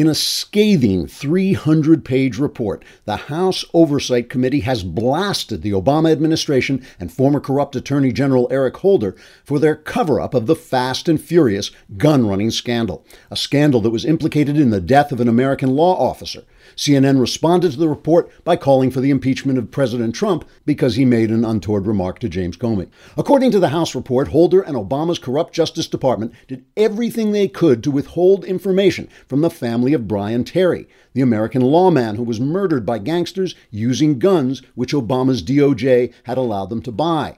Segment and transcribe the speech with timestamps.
[0.00, 6.82] In a scathing 300 page report, the House Oversight Committee has blasted the Obama administration
[6.98, 11.20] and former corrupt Attorney General Eric Holder for their cover up of the fast and
[11.20, 15.76] furious gun running scandal, a scandal that was implicated in the death of an American
[15.76, 16.44] law officer.
[16.76, 21.04] CNN responded to the report by calling for the impeachment of President Trump because he
[21.04, 22.88] made an untoward remark to James Comey.
[23.16, 27.82] According to the House report, Holder and Obama's corrupt Justice Department did everything they could
[27.84, 32.86] to withhold information from the family of Brian Terry, the American lawman who was murdered
[32.86, 37.36] by gangsters using guns which Obama's DOJ had allowed them to buy.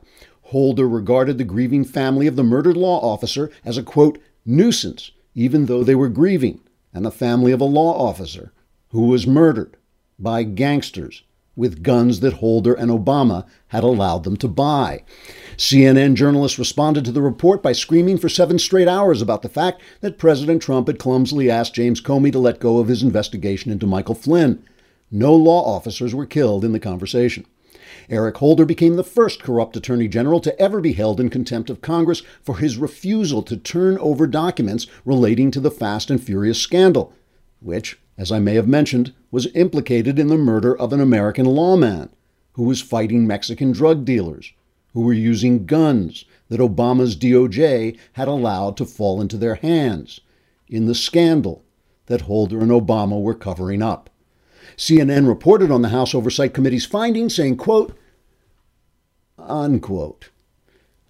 [0.52, 5.66] Holder regarded the grieving family of the murdered law officer as a quote, nuisance, even
[5.66, 6.60] though they were grieving,
[6.92, 8.52] and the family of a law officer
[8.92, 9.76] who was murdered
[10.18, 11.24] by gangsters
[11.54, 15.02] with guns that Holder and Obama had allowed them to buy.
[15.56, 19.82] CNN journalists responded to the report by screaming for seven straight hours about the fact
[20.00, 23.86] that President Trump had clumsily asked James Comey to let go of his investigation into
[23.86, 24.64] Michael Flynn.
[25.10, 27.44] No law officers were killed in the conversation.
[28.08, 31.82] Eric Holder became the first corrupt attorney general to ever be held in contempt of
[31.82, 37.12] Congress for his refusal to turn over documents relating to the Fast and Furious scandal,
[37.60, 42.10] which, as I may have mentioned, was implicated in the murder of an American lawman
[42.52, 44.52] who was fighting Mexican drug dealers
[44.92, 50.20] who were using guns that Obama's DOJ had allowed to fall into their hands
[50.68, 51.64] in the scandal
[52.06, 54.10] that Holder and Obama were covering up.
[54.76, 57.96] CNN reported on the House Oversight Committee's findings saying, quote,
[59.38, 60.30] unquote.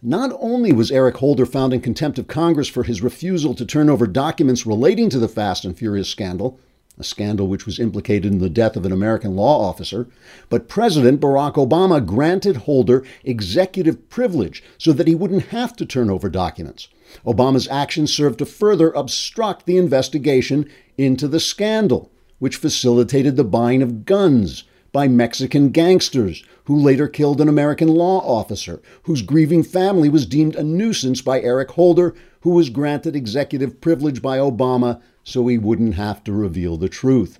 [0.01, 3.89] Not only was Eric Holder found in contempt of Congress for his refusal to turn
[3.89, 6.59] over documents relating to the Fast and Furious scandal,
[6.99, 10.07] a scandal which was implicated in the death of an American law officer,
[10.49, 16.11] but President Barack Obama granted Holder executive privilege so that he wouldn't have to turn
[16.11, 16.89] over documents.
[17.27, 20.69] Obama's actions served to further obstruct the investigation
[20.99, 27.41] into the scandal, which facilitated the buying of guns by Mexican gangsters who later killed
[27.41, 32.51] an American law officer, whose grieving family was deemed a nuisance by Eric Holder, who
[32.51, 37.39] was granted executive privilege by Obama so he wouldn't have to reveal the truth.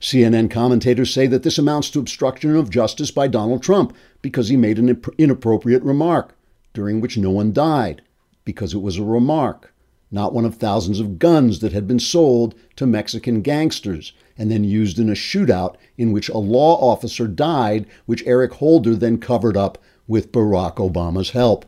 [0.00, 4.56] CNN commentators say that this amounts to obstruction of justice by Donald Trump because he
[4.56, 6.36] made an inappropriate remark,
[6.72, 8.02] during which no one died,
[8.44, 9.74] because it was a remark,
[10.10, 14.64] not one of thousands of guns that had been sold to Mexican gangsters and then
[14.64, 19.56] used in a shootout in which a law officer died, which Eric Holder then covered
[19.56, 21.64] up with Barack Obama's help.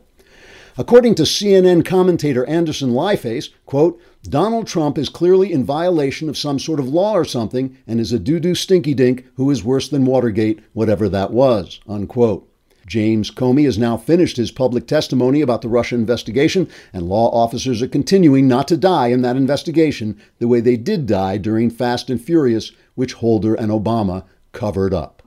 [0.77, 6.59] According to CNN commentator Anderson Lieface, quote, Donald Trump is clearly in violation of some
[6.59, 10.05] sort of law or something and is a doo-doo stinky dink who is worse than
[10.05, 12.47] Watergate, whatever that was, unquote.
[12.85, 17.81] James Comey has now finished his public testimony about the Russia investigation, and law officers
[17.81, 22.09] are continuing not to die in that investigation the way they did die during Fast
[22.09, 24.23] and Furious, which Holder and Obama
[24.53, 25.21] covered up.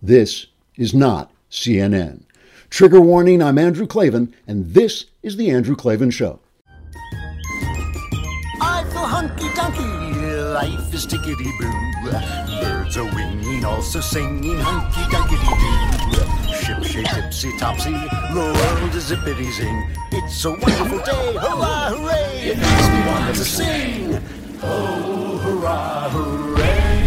[0.00, 2.22] This is not CNN.
[2.70, 6.38] Trigger warning I'm Andrew Klavan, and this is The Andrew Klavan Show.
[10.62, 11.72] Life is tickety boo.
[12.60, 15.38] Birds are winging, also singing hunky dunky
[16.12, 16.54] doo.
[16.54, 19.90] Ship shape tipsy topsy, the world is zippity zing.
[20.12, 22.50] It's a wonderful day, hurrah, hooray!
[22.50, 24.22] It makes me want to sing.
[24.62, 27.02] Oh, hurrah, hooray!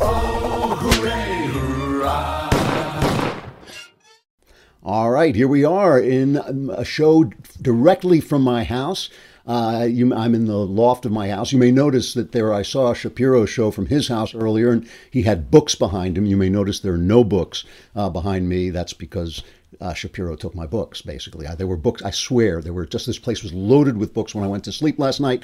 [0.00, 2.50] Oh, hooray, hurrah!
[4.82, 6.36] All right, here we are in
[6.70, 7.30] a show
[7.62, 9.08] directly from my house.
[9.46, 11.52] Uh, you, I'm in the loft of my house.
[11.52, 14.88] You may notice that there I saw a Shapiro show from his house earlier, and
[15.10, 16.24] he had books behind him.
[16.24, 18.70] You may notice there are no books uh, behind me.
[18.70, 19.42] That's because
[19.80, 21.46] uh, Shapiro took my books, basically.
[21.46, 24.34] I, there were books, I swear, there were just this place was loaded with books
[24.34, 25.42] when I went to sleep last night.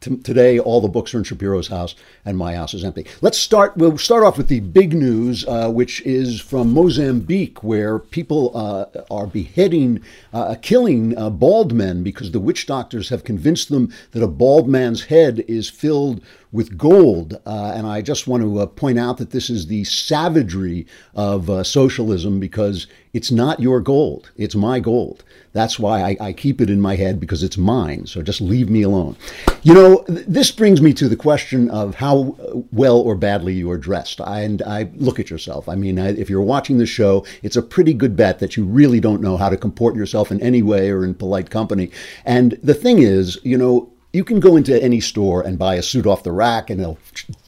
[0.00, 3.04] Today, all the books are in Shapiro's house, and my house is empty.
[3.20, 3.76] Let's start.
[3.76, 8.86] We'll start off with the big news, uh, which is from Mozambique, where people uh,
[9.10, 10.00] are beheading,
[10.32, 14.68] uh, killing uh, bald men because the witch doctors have convinced them that a bald
[14.68, 16.22] man's head is filled
[16.52, 17.40] with gold.
[17.46, 21.50] Uh, and I just want to uh, point out that this is the savagery of
[21.50, 25.24] uh, socialism because it's not your gold, it's my gold.
[25.52, 28.06] That's why I, I, keep it in my head because it's mine.
[28.06, 29.16] So just leave me alone.
[29.62, 32.36] You know, th- this brings me to the question of how
[32.70, 34.20] well or badly you are dressed.
[34.20, 35.68] I, and I look at yourself.
[35.68, 38.64] I mean, I, if you're watching the show, it's a pretty good bet that you
[38.64, 41.90] really don't know how to comport yourself in any way or in polite company.
[42.24, 45.82] And the thing is, you know, you can go into any store and buy a
[45.82, 46.98] suit off the rack and they'll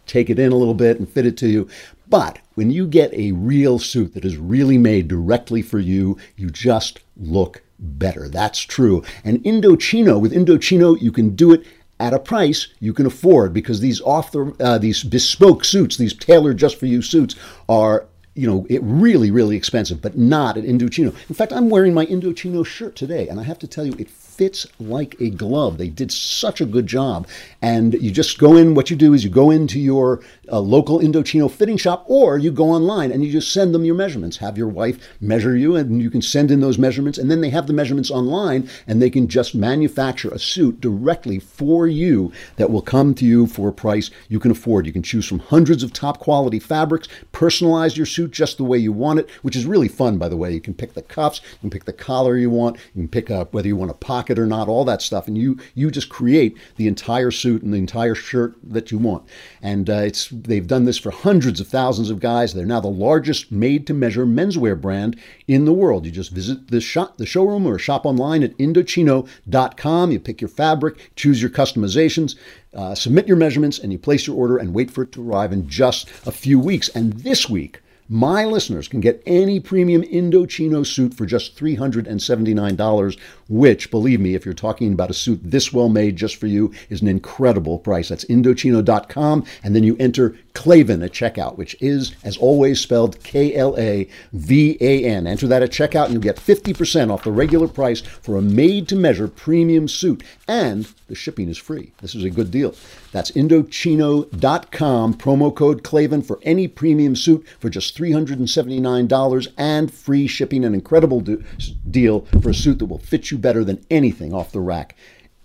[0.07, 1.69] take it in a little bit and fit it to you.
[2.09, 6.49] But when you get a real suit that is really made directly for you, you
[6.49, 8.29] just look better.
[8.29, 9.03] That's true.
[9.25, 11.67] And Indochino, with Indochino, you can do it
[11.99, 16.15] at a price you can afford because these off the uh, these bespoke suits, these
[16.15, 17.35] tailored just for you suits,
[17.69, 21.15] are you know, it really, really expensive, but not at Indochino.
[21.29, 24.09] In fact, I'm wearing my Indochino shirt today, and I have to tell you, it
[24.41, 25.77] fits like a glove.
[25.77, 27.29] They did such a good job.
[27.61, 30.99] And you just go in, what you do is you go into your uh, local
[30.99, 34.39] Indochino fitting shop, or you go online and you just send them your measurements.
[34.39, 37.51] Have your wife measure you, and you can send in those measurements, and then they
[37.51, 42.71] have the measurements online, and they can just manufacture a suit directly for you that
[42.71, 44.87] will come to you for a price you can afford.
[44.87, 48.79] You can choose from hundreds of top quality fabrics, personalize your suit just the way
[48.79, 50.51] you want it, which is really fun, by the way.
[50.51, 53.31] You can pick the cuffs, you can pick the collar you want, you can pick
[53.31, 55.91] up whether you want a pocket pocket or not, all that stuff, and you you
[55.91, 59.25] just create the entire suit and the entire shirt that you want.
[59.61, 62.55] And uh, it's they've done this for hundreds of thousands of guys.
[62.55, 65.17] They're now the largest made-to-measure menswear brand
[65.49, 66.07] in the world.
[66.07, 70.13] You just visit the shop, the showroom, or shop online at Indochino.com.
[70.13, 72.37] You pick your fabric, choose your customizations.
[72.73, 75.53] Uh, submit your measurements and you place your order and wait for it to arrive
[75.53, 76.89] in just a few weeks.
[76.91, 77.81] And this week,
[78.13, 83.19] my listeners can get any premium Indochino suit for just $379,
[83.49, 86.73] which, believe me, if you're talking about a suit this well made just for you,
[86.89, 88.09] is an incredible price.
[88.09, 93.55] That's Indochino.com, and then you enter Klavan at checkout, which is, as always, spelled K
[93.55, 95.27] L A V A N.
[95.27, 98.89] Enter that at checkout, and you'll get 50% off the regular price for a made
[98.89, 101.93] to measure premium suit, and the shipping is free.
[102.01, 102.75] This is a good deal.
[103.13, 110.65] That's Indochino.com, promo code Klavan for any premium suit for just $379 and free shipping.
[110.65, 111.45] An incredible do-
[111.91, 114.97] deal for a suit that will fit you better than anything off the rack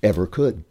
[0.04, 0.64] ever could.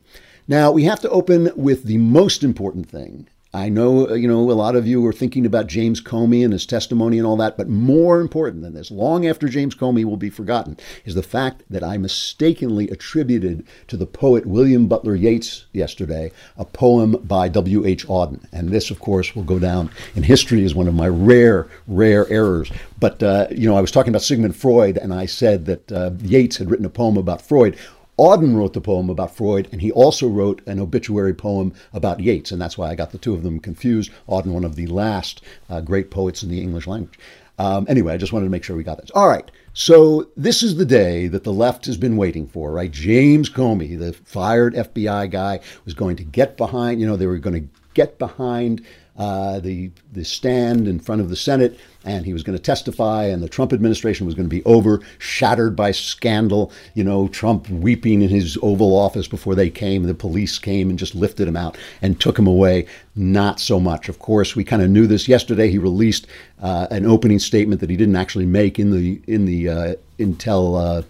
[0.47, 4.51] Now, we have to open with the most important thing, I know, uh, you know,
[4.51, 7.56] a lot of you are thinking about James Comey and his testimony and all that,
[7.56, 11.62] but more important than this, long after James Comey will be forgotten, is the fact
[11.71, 18.09] that I mistakenly attributed to the poet William Butler Yeats yesterday a poem by W.H.
[18.09, 18.45] Auden.
[18.53, 22.29] And this, of course, will go down in history as one of my rare, rare
[22.29, 22.73] errors.
[22.99, 26.11] But, uh, you know, I was talking about Sigmund Freud, and I said that uh,
[26.23, 27.79] Yeats had written a poem about Freud.
[28.19, 32.53] Auden wrote the poem about Freud, and he also wrote an obituary poem about Yeats,
[32.53, 34.11] and that's why I got the two of them confused.
[34.29, 37.19] Auden, one of the last uh, great poets in the English language.
[37.59, 39.11] Um, anyway, I just wanted to make sure we got this.
[39.11, 42.91] All right, so this is the day that the left has been waiting for, right?
[42.91, 47.39] James Comey, the fired FBI guy, was going to get behind, you know, they were
[47.39, 48.85] going to get behind
[49.17, 53.25] uh, the the stand in front of the Senate, and he was going to testify,
[53.25, 56.73] and the Trump administration was going to be over, shattered by scandal.
[56.95, 60.03] You know, Trump weeping in his Oval Office before they came.
[60.03, 62.87] The police came and just lifted him out and took him away.
[63.15, 64.09] Not so much.
[64.09, 65.71] Of course, we kind of knew this yesterday.
[65.71, 66.27] He released
[66.61, 71.01] uh, an opening statement that he didn't actually make in the in the uh, Intel
[71.01, 71.03] uh,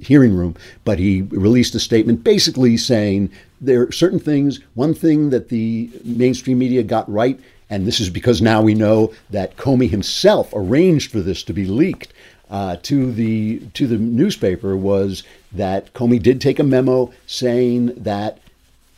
[0.00, 4.60] hearing room, but he released a statement basically saying there are certain things.
[4.74, 9.12] One thing that the mainstream media got right, and this is because now we know
[9.30, 12.12] that Comey himself arranged for this to be leaked.
[12.50, 15.22] Uh, to the to the newspaper was
[15.52, 18.40] that Comey did take a memo saying that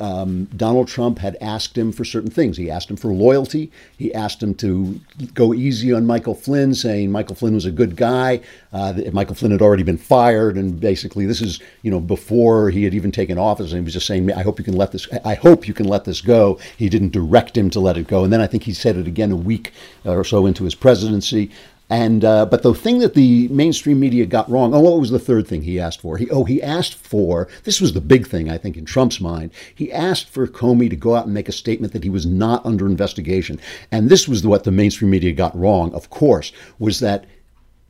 [0.02, 2.56] um, Donald Trump had asked him for certain things.
[2.56, 3.70] He asked him for loyalty.
[3.96, 5.00] He asked him to
[5.32, 8.40] go easy on Michael Flynn, saying Michael Flynn was a good guy.
[8.72, 12.82] Uh, Michael Flynn had already been fired, and basically this is you know before he
[12.82, 13.70] had even taken office.
[13.70, 15.06] And he was just saying, "I hope you can let this.
[15.24, 18.24] I hope you can let this go." He didn't direct him to let it go,
[18.24, 19.72] and then I think he said it again a week
[20.04, 21.48] or so into his presidency.
[21.90, 24.74] And uh, but the thing that the mainstream media got wrong.
[24.74, 26.16] Oh, what was the third thing he asked for?
[26.16, 29.50] He oh he asked for this was the big thing I think in Trump's mind.
[29.74, 32.64] He asked for Comey to go out and make a statement that he was not
[32.64, 33.60] under investigation.
[33.90, 35.92] And this was what the mainstream media got wrong.
[35.92, 37.26] Of course, was that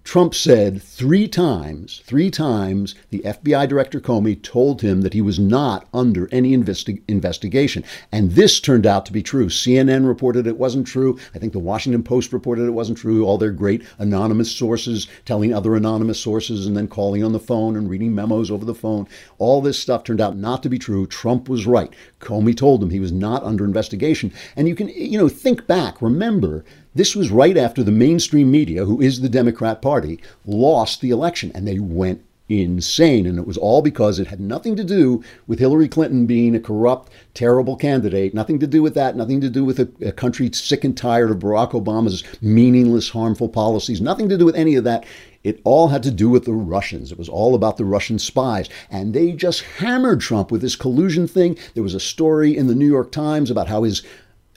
[0.04, 5.38] Trump said three times, three times, the FBI Director Comey told him that he was
[5.38, 7.84] not under any investi- investigation.
[8.10, 9.46] And this turned out to be true.
[9.46, 11.18] CNN reported it wasn't true.
[11.34, 13.24] I think the Washington Post reported it wasn't true.
[13.24, 17.76] All their great anonymous sources telling other anonymous sources and then calling on the phone
[17.76, 19.06] and reading memos over the phone.
[19.38, 21.06] All this stuff turned out not to be true.
[21.06, 21.92] Trump was right.
[22.20, 24.32] Comey told him he was not under investigation.
[24.56, 26.02] And you can, you know, think back.
[26.02, 31.10] Remember, this was right after the mainstream media, who is the Democrat Party, lost the
[31.10, 33.26] election and they went insane.
[33.26, 36.60] And it was all because it had nothing to do with Hillary Clinton being a
[36.60, 40.50] corrupt, terrible candidate, nothing to do with that, nothing to do with a, a, country
[40.52, 44.84] sick and tired of Barack Obama's meaningless, harmful policies, nothing to do with any of
[44.84, 45.04] that.
[45.44, 47.10] It all had to do with the Russians.
[47.10, 48.68] It was all about the Russian spies.
[48.90, 51.58] And they just hammered Trump with this collusion thing.
[51.74, 54.02] There was a story in the New York Times about how his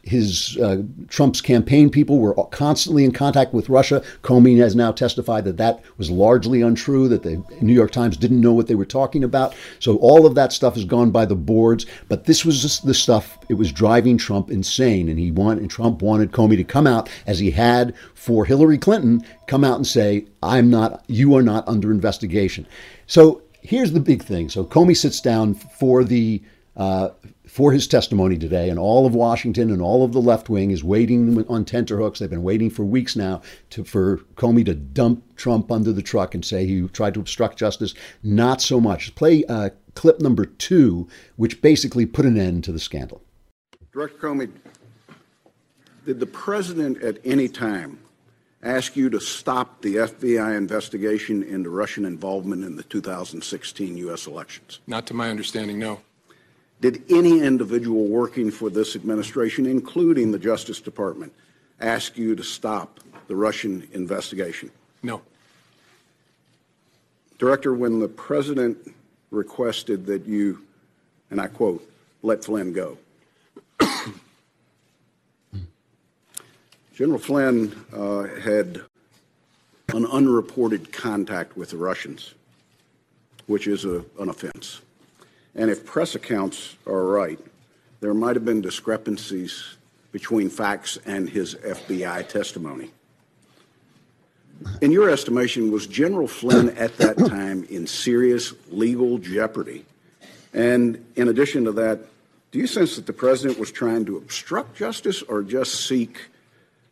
[0.06, 4.04] his uh, Trump's campaign people were constantly in contact with Russia.
[4.22, 8.40] Comey has now testified that that was largely untrue, that the New York Times didn't
[8.40, 9.56] know what they were talking about.
[9.80, 11.88] So all of that stuff has gone by the boards.
[12.08, 16.04] But this was the stuff it was driving Trump insane, and he wanted and Trump
[16.04, 20.26] wanted Comey to come out as he had for Hillary Clinton, come out and say,
[20.44, 22.68] "I'm not, you are not under investigation."
[23.08, 24.50] So here's the big thing.
[24.50, 26.44] So Comey sits down for the
[26.78, 27.10] uh,
[27.48, 30.84] for his testimony today, and all of Washington and all of the left wing is
[30.84, 32.20] waiting on tenterhooks.
[32.20, 33.42] They've been waiting for weeks now
[33.72, 37.58] to, for Comey to dump Trump under the truck and say he tried to obstruct
[37.58, 37.94] justice.
[38.24, 39.16] Not so much.
[39.16, 43.22] Play uh, clip number two, which basically put an end to the scandal.
[43.94, 44.52] Director Comey,
[46.06, 48.00] did the president at any time
[48.62, 54.28] ask you to stop the FBI investigation into Russian involvement in the 2016 U.S.
[54.28, 54.80] elections?
[54.88, 56.02] Not to my understanding, no.
[56.82, 61.34] Did any individual working for this administration, including the Justice Department,
[61.80, 64.70] ask you to stop the Russian investigation?
[65.02, 65.22] No.
[67.38, 68.78] Director, when the president
[69.32, 70.62] requested that you,
[71.32, 71.90] and I quote,
[72.22, 72.98] let Flynn go,
[76.94, 78.82] General Flynn uh, had
[79.94, 82.34] an unreported contact with the Russians,
[83.48, 84.82] which is a, an offense.
[85.56, 87.40] And if press accounts are right,
[88.02, 89.78] there might have been discrepancies
[90.12, 92.92] between facts and his FBI testimony.
[94.82, 99.86] In your estimation, was General Flynn at that time in serious legal jeopardy?
[100.54, 102.00] And in addition to that,
[102.52, 106.30] do you sense that the president was trying to obstruct justice or just seek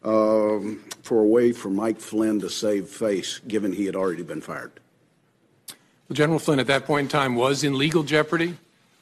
[0.03, 4.41] um, for a way for Mike Flynn to save face, given he had already been
[4.41, 4.71] fired?
[6.13, 8.55] General Flynn at that point in time was in legal jeopardy.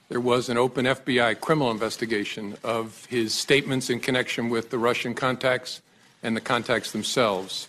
[0.09, 5.13] There was an open FBI criminal investigation of his statements in connection with the Russian
[5.13, 5.81] contacts
[6.23, 7.67] and the contacts themselves.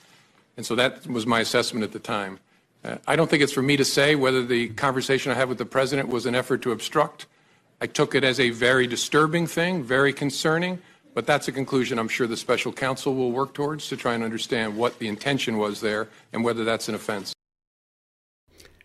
[0.56, 2.38] And so that was my assessment at the time.
[2.84, 5.58] Uh, I don't think it's for me to say whether the conversation I had with
[5.58, 7.26] the president was an effort to obstruct.
[7.80, 10.80] I took it as a very disturbing thing, very concerning,
[11.14, 14.22] but that's a conclusion I'm sure the special counsel will work towards to try and
[14.22, 17.34] understand what the intention was there and whether that's an offense.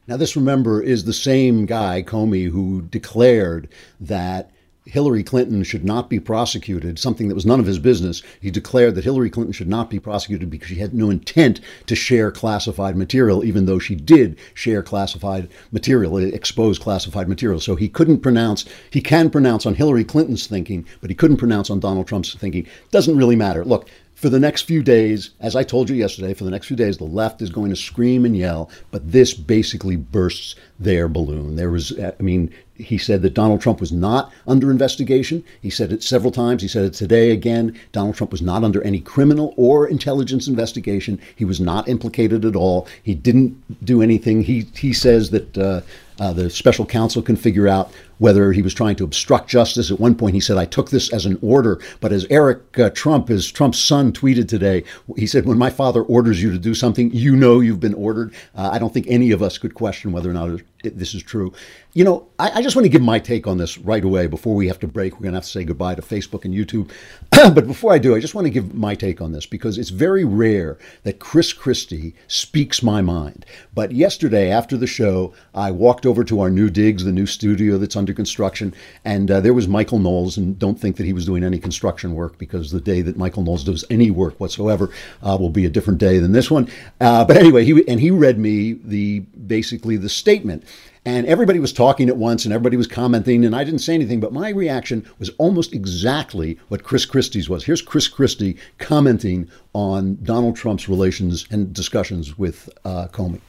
[0.08, 3.68] Now, this, remember, is the same guy, Comey, who declared
[4.00, 4.52] that
[4.86, 8.24] Hillary Clinton should not be prosecuted, something that was none of his business.
[8.40, 11.96] He declared that Hillary Clinton should not be prosecuted because she had no intent to
[11.96, 17.60] share classified material, even though she did share classified material, expose classified material.
[17.60, 21.70] So he couldn't pronounce, he can pronounce on Hillary Clinton's thinking, but he couldn't pronounce
[21.70, 22.66] on Donald Trump's thinking.
[22.92, 23.66] Doesn't really matter.
[23.66, 26.76] Look, for the next few days, as I told you yesterday, for the next few
[26.76, 31.56] days, the left is going to scream and yell, but this basically bursts their balloon.
[31.56, 35.44] There was, I mean, he said that Donald Trump was not under investigation.
[35.62, 36.64] He said it several times.
[36.64, 37.80] He said it today again.
[37.92, 41.20] Donald Trump was not under any criminal or intelligence investigation.
[41.36, 42.88] He was not implicated at all.
[43.04, 44.42] He didn't do anything.
[44.42, 45.82] He he says that uh,
[46.20, 49.92] uh, the special counsel can figure out whether he was trying to obstruct justice.
[49.92, 51.80] At one point, he said, I took this as an order.
[52.00, 54.84] But as Eric uh, Trump, as Trump's son, tweeted today,
[55.16, 58.34] he said, When my father orders you to do something, you know you've been ordered.
[58.56, 61.54] Uh, I don't think any of us could question whether or not this is true.
[61.94, 64.54] You know, I, I, just want to give my take on this right away before
[64.54, 65.14] we have to break.
[65.14, 66.92] We're going to have to say goodbye to Facebook and YouTube.
[67.56, 69.90] but before I do, I just want to give my take on this because it's
[69.90, 73.46] very rare that Chris Christie speaks my mind.
[73.74, 77.78] But yesterday, after the show, I walked over to our new digs, the new studio
[77.78, 78.74] that's under construction,
[79.06, 80.38] and uh, there was Michael Knowles.
[80.38, 83.44] And don't think that he was doing any construction work because the day that Michael
[83.44, 84.90] Knowles does any work whatsoever
[85.22, 86.68] uh, will be a different day than this one.
[87.00, 90.64] Uh, but anyway, he and he read me the basically the statement
[91.08, 94.20] and everybody was talking at once and everybody was commenting, and I didn't say anything,
[94.20, 97.64] but my reaction was almost exactly what Chris Christie's was.
[97.64, 103.40] Here's Chris Christie commenting on Donald Trump's relations and discussions with uh, Comey.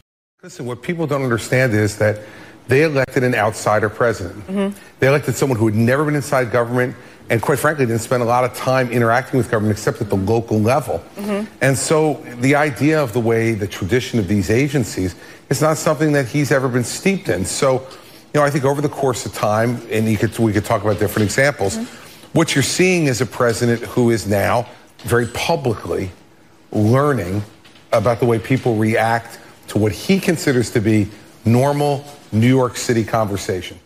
[0.41, 2.21] Listen, what people don't understand is that
[2.69, 4.47] they elected an outsider president.
[4.47, 4.79] Mm-hmm.
[5.01, 6.95] They elected someone who had never been inside government
[7.31, 10.17] and quite frankly didn't spend a lot of time interacting with government except at the
[10.17, 11.03] local level.
[11.17, 11.53] Mm-hmm.
[11.61, 15.15] And so the idea of the way the tradition of these agencies
[15.51, 17.45] is not something that he's ever been steeped in.
[17.45, 17.81] So,
[18.33, 20.99] you know, I think over the course of time, and could, we could talk about
[20.99, 22.39] different examples, mm-hmm.
[22.39, 24.67] what you're seeing is a president who is now
[24.99, 26.11] very publicly
[26.73, 27.43] learning
[27.93, 31.09] about the way people react to what he considers to be
[31.45, 33.79] normal New York City conversation.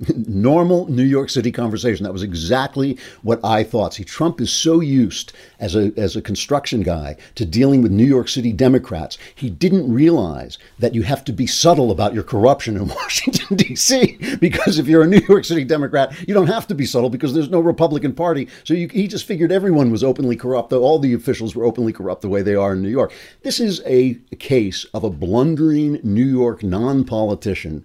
[0.26, 2.04] normal New York City conversation.
[2.04, 3.94] That was exactly what I thought.
[3.94, 8.04] See, Trump is so used as a as a construction guy to dealing with New
[8.04, 9.18] York City Democrats.
[9.34, 14.18] He didn't realize that you have to be subtle about your corruption in Washington D.C.
[14.40, 17.32] Because if you're a New York City Democrat, you don't have to be subtle because
[17.32, 18.48] there's no Republican Party.
[18.64, 20.72] So you, he just figured everyone was openly corrupt.
[20.72, 23.12] All the officials were openly corrupt the way they are in New York.
[23.42, 27.84] This is a case of a blundering New York non-politician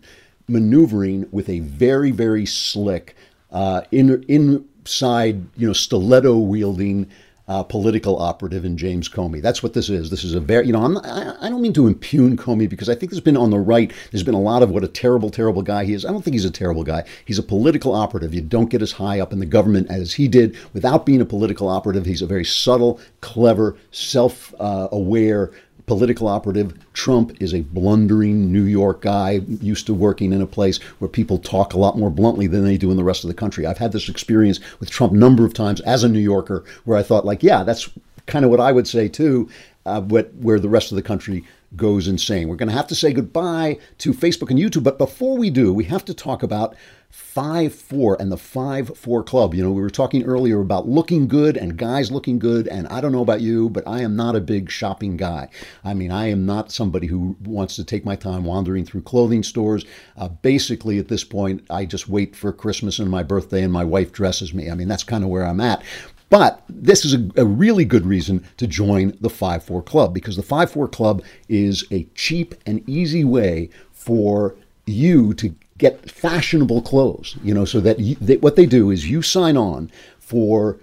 [0.49, 3.15] maneuvering with a very, very slick,
[3.51, 7.09] uh, in, inside, you know, stiletto wielding
[7.49, 9.41] uh, political operative in James Comey.
[9.41, 10.11] That's what this is.
[10.11, 12.89] This is a very, you know, I'm I, I don't mean to impugn Comey because
[12.89, 15.31] I think there's been on the right, there's been a lot of what a terrible,
[15.31, 16.05] terrible guy he is.
[16.05, 17.05] I don't think he's a terrible guy.
[17.25, 18.35] He's a political operative.
[18.35, 21.25] You don't get as high up in the government as he did without being a
[21.25, 22.05] political operative.
[22.05, 25.51] He's a very subtle, clever, self uh, aware,
[25.89, 26.77] political operative.
[26.93, 31.39] Trump is a blundering New York guy used to working in a place where people
[31.39, 33.65] talk a lot more bluntly than they do in the rest of the country.
[33.65, 36.95] I've had this experience with Trump a number of times as a New Yorker where
[36.95, 37.89] I thought, like, yeah, that's
[38.27, 39.49] kind of what I would say too,
[39.87, 41.43] uh, what, where the rest of the country
[41.75, 42.47] goes insane.
[42.47, 45.73] We're going to have to say goodbye to Facebook and YouTube, but before we do,
[45.73, 46.75] we have to talk about
[47.09, 49.55] 5 4 and the 5 4 club.
[49.55, 52.67] You know, we were talking earlier about looking good and guys looking good.
[52.67, 55.49] And I don't know about you, but I am not a big shopping guy.
[55.83, 59.41] I mean, I am not somebody who wants to take my time wandering through clothing
[59.41, 59.85] stores.
[60.17, 63.83] Uh, basically, at this point, I just wait for Christmas and my birthday and my
[63.83, 64.69] wife dresses me.
[64.69, 65.83] I mean, that's kind of where I'm at.
[66.29, 70.35] But this is a, a, really good reason to join the 5 4 Club because
[70.35, 76.83] the 5 4 Club is a cheap and easy way for you to get fashionable
[76.83, 80.79] clothes, you know, so that, you, they, what they do is you sign on for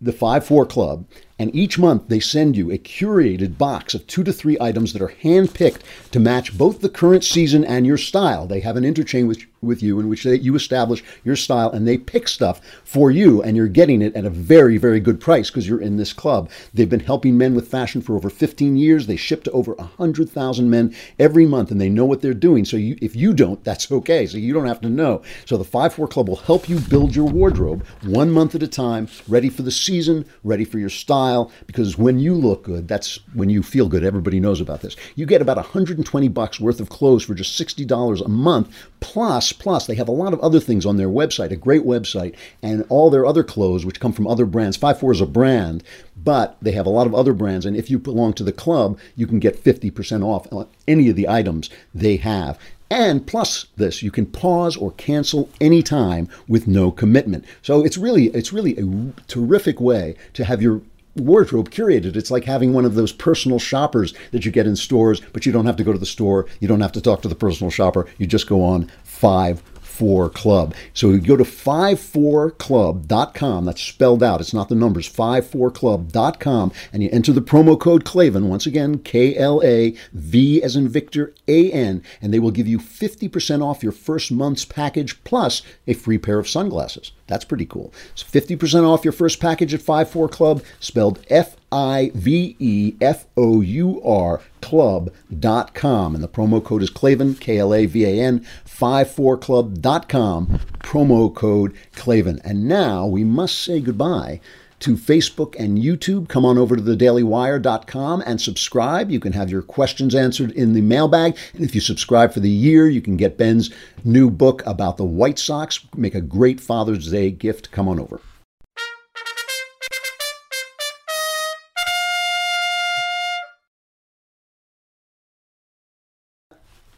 [0.00, 1.06] the 5 4 Club,
[1.38, 5.02] and each month they send you a curated box of two to three items that
[5.02, 8.46] are handpicked to match both the current season and your style.
[8.46, 11.86] They have an interchange with, with you in which they, you establish your style and
[11.86, 15.50] they pick stuff for you, and you're getting it at a very, very good price
[15.50, 16.50] because you're in this club.
[16.74, 19.06] They've been helping men with fashion for over 15 years.
[19.06, 22.64] They ship to over 100,000 men every month, and they know what they're doing.
[22.64, 24.26] So you, if you don't, that's okay.
[24.26, 25.22] So you don't have to know.
[25.44, 28.68] So the 5 4 Club will help you build your wardrobe one month at a
[28.68, 33.20] time, ready for the season, ready for your style, because when you look good, that's
[33.34, 34.04] when you feel good.
[34.04, 34.96] Everybody knows about this.
[35.14, 38.74] You get about 120 bucks worth of clothes for just $60 a month.
[39.00, 42.34] Plus, plus, they have a lot of other things on their website, a great website,
[42.62, 44.78] and all their other clothes, which come from other brands.
[44.78, 45.82] 5-4 is a brand,
[46.16, 47.66] but they have a lot of other brands.
[47.66, 50.46] And if you belong to the club, you can get 50% off
[50.86, 52.58] any of the items they have.
[52.90, 57.44] And plus this, you can pause or cancel anytime with no commitment.
[57.60, 60.80] So it's really it's really a terrific way to have your
[61.14, 62.16] wardrobe curated.
[62.16, 65.52] It's like having one of those personal shoppers that you get in stores, but you
[65.52, 66.46] don't have to go to the store.
[66.60, 68.06] You don't have to talk to the personal shopper.
[68.18, 69.62] You just go on five
[69.98, 70.74] 4 Club.
[70.94, 73.64] So you go to 54club.com.
[73.64, 74.40] That's spelled out.
[74.40, 75.12] It's not the numbers.
[75.12, 76.70] 54club.com.
[76.92, 78.48] And you enter the promo code Klavan.
[78.48, 82.04] Once again, K L A V as in Victor A N.
[82.22, 86.38] And they will give you 50% off your first month's package plus a free pair
[86.38, 87.10] of sunglasses.
[87.28, 87.92] That's pretty cool.
[88.14, 93.26] So 50% off your first package at 54 Club, spelled F I V E F
[93.36, 96.14] O U R club.com.
[96.14, 101.76] And the promo code is Klavan, K L A V A N, 54club.com, promo code
[101.94, 102.40] Klavan.
[102.42, 104.40] And now we must say goodbye
[104.80, 106.28] to Facebook and YouTube.
[106.28, 109.10] Come on over to thedailywire.com and subscribe.
[109.10, 111.36] You can have your questions answered in the mailbag.
[111.54, 113.70] And if you subscribe for the year, you can get Ben's
[114.04, 115.80] new book about the White Sox.
[115.96, 117.70] Make a great Father's Day gift.
[117.70, 118.20] Come on over.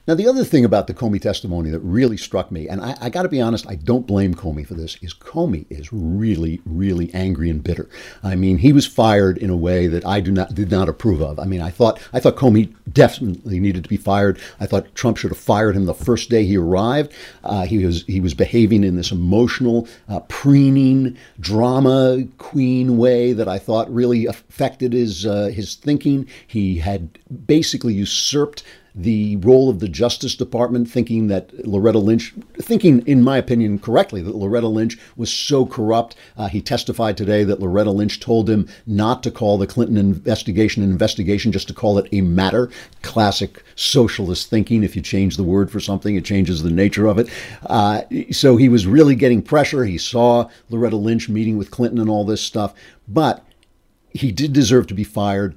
[0.06, 3.10] Now, the other thing about the Comey testimony that really struck me, and I, I
[3.10, 7.12] got to be honest, I don't blame Comey for this, is Comey is really, really
[7.12, 7.88] angry and bitter.
[8.22, 11.20] I mean, he was fired in a way that I do not did not approve
[11.20, 11.38] of.
[11.38, 14.38] I mean, I thought I thought Comey definitely needed to be fired.
[14.58, 17.12] I thought Trump should have fired him the first day he arrived.
[17.44, 23.48] Uh, he was he was behaving in this emotional, uh, preening, drama queen way that
[23.48, 26.26] I thought really affected his uh, his thinking.
[26.46, 33.07] He had basically usurped the role of the Justice Department, thinking that Loretta Lynch, thinking,
[33.07, 36.16] in my opinion, correctly, that Loretta Lynch was so corrupt.
[36.37, 40.83] Uh, he testified today that Loretta Lynch told him not to call the Clinton investigation
[40.83, 42.70] an investigation, just to call it a matter.
[43.03, 44.83] Classic socialist thinking.
[44.83, 47.29] If you change the word for something, it changes the nature of it.
[47.66, 49.85] Uh, so he was really getting pressure.
[49.85, 52.74] He saw Loretta Lynch meeting with Clinton and all this stuff.
[53.07, 53.44] But
[54.11, 55.57] he did deserve to be fired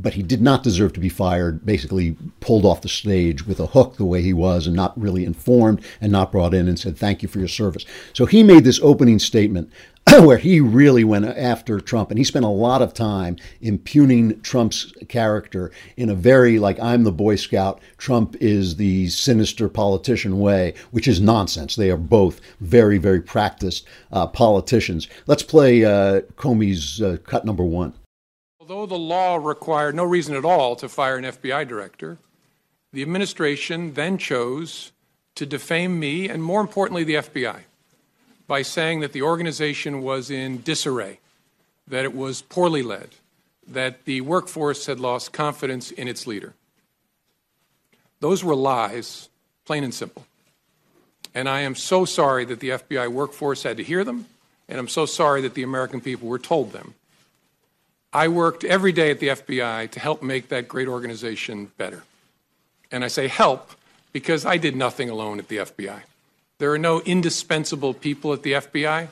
[0.00, 3.66] but he did not deserve to be fired, basically pulled off the stage with a
[3.66, 6.96] hook the way he was and not really informed and not brought in and said,
[6.96, 7.84] Thank you for your service.
[8.12, 9.70] So he made this opening statement
[10.20, 14.92] where he really went after Trump, and he spent a lot of time impugning Trump's
[15.08, 20.74] character in a very like I'm the Boy Scout, Trump is the sinister politician way,
[20.90, 21.76] which is nonsense.
[21.76, 25.06] They are both very, very practiced uh, politicians.
[25.26, 27.92] Let's play uh, Comey's uh, cut number one.
[28.70, 32.18] Although the law required no reason at all to fire an FBI director,
[32.92, 34.92] the administration then chose
[35.34, 37.62] to defame me and, more importantly, the FBI
[38.46, 41.18] by saying that the organization was in disarray,
[41.88, 43.08] that it was poorly led,
[43.66, 46.54] that the workforce had lost confidence in its leader.
[48.20, 49.30] Those were lies,
[49.64, 50.26] plain and simple.
[51.34, 54.26] And I am so sorry that the FBI workforce had to hear them,
[54.68, 56.94] and I'm so sorry that the American people were told them.
[58.12, 62.02] I worked every day at the FBI to help make that great organization better.
[62.90, 63.70] And I say help
[64.12, 66.02] because I did nothing alone at the FBI.
[66.58, 69.08] There are no indispensable people at the FBI.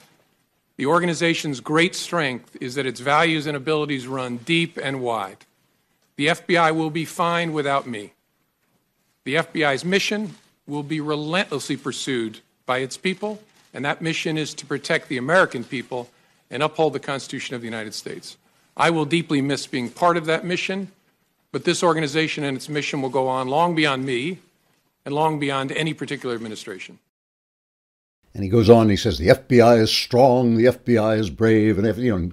[0.77, 5.39] The organization's great strength is that its values and abilities run deep and wide.
[6.17, 8.13] The FBI will be fine without me.
[9.25, 10.35] The FBI's mission
[10.67, 13.41] will be relentlessly pursued by its people,
[13.73, 16.11] and that mission is to protect the American people
[16.51, 18.37] and uphold the Constitution of the United States.
[18.79, 20.93] I will deeply miss being part of that mission,
[21.51, 24.39] but this organization and its mission will go on long beyond me
[25.05, 26.99] and long beyond any particular administration.
[28.35, 31.99] And he goes on he says, the FBI is strong, the FBI is brave, and,
[31.99, 32.27] you know,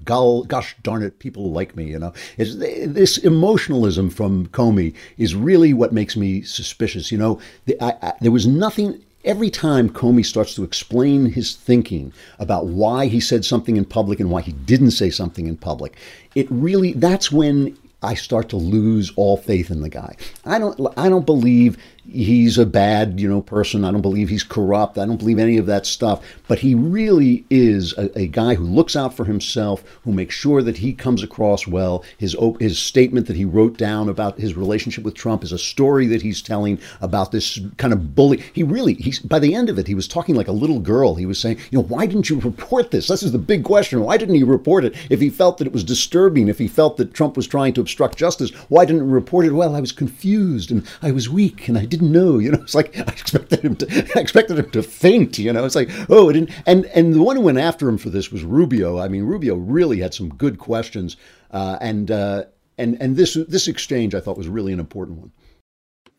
[0.44, 2.14] gosh darn it, people like me, you know.
[2.38, 7.12] It's, this emotionalism from Comey is really what makes me suspicious.
[7.12, 11.56] You know, the, I, I, there was nothing every time Comey starts to explain his
[11.56, 15.58] thinking about why he said something in public and why he didn't say something in
[15.58, 15.98] public,
[16.36, 20.16] it really that's when I start to lose all faith in the guy.
[20.46, 21.78] I don't I don't believe
[22.08, 23.84] he's a bad, you know, person.
[23.84, 24.98] I don't believe he's corrupt.
[24.98, 26.24] I don't believe any of that stuff.
[26.48, 30.62] But he really is a, a, guy who looks out for himself, who makes sure
[30.62, 32.04] that he comes across well.
[32.18, 36.06] His his statement that he wrote down about his relationship with Trump is a story
[36.08, 38.44] that he's telling about this kind of bully.
[38.54, 41.16] He really he's by the end of it, he was talking like a little girl.
[41.16, 43.08] He was saying, you know, why didn't you report this?
[43.08, 44.02] This is the big question.
[44.02, 44.96] Why didn't he report it?
[45.10, 47.82] If he felt that it was disturbing, if he felt that Trump was trying to
[47.82, 49.52] obstruct justice, why didn't he report it?
[49.52, 52.40] Well, I was confused and I was weak and I didn't know.
[52.40, 55.38] You know, it's like I expected him to I expected him to faint.
[55.38, 56.52] You know, it's like oh, it didn't.
[56.66, 59.00] and and the one who went after him for this was Rubio.
[59.00, 61.18] I mean, Rubio really had some good questions,
[61.52, 62.46] uh, and uh,
[62.78, 65.32] and and this this exchange I thought was really an important one.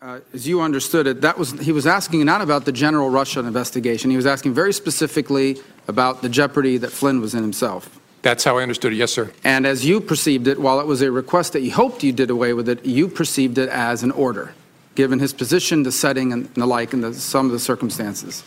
[0.02, 3.40] Uh, as you understood it, that was he was asking not about the general Russia
[3.40, 4.10] investigation.
[4.10, 5.56] He was asking very specifically
[5.88, 7.98] about the jeopardy that Flynn was in himself.
[8.20, 9.32] That's how I understood it, yes, sir.
[9.44, 12.28] And as you perceived it, while it was a request that you hoped you did
[12.28, 14.52] away with it, you perceived it as an order
[14.96, 18.42] given his position, the setting, and the like, and the, some of the circumstances?